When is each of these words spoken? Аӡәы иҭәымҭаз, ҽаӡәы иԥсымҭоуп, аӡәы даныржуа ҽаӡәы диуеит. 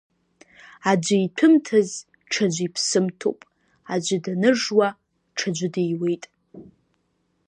Аӡәы 0.91 1.17
иҭәымҭаз, 1.25 1.89
ҽаӡәы 2.31 2.63
иԥсымҭоуп, 2.67 3.39
аӡәы 3.93 4.17
даныржуа 4.23 4.87
ҽаӡәы 5.37 5.67
диуеит. 5.73 6.23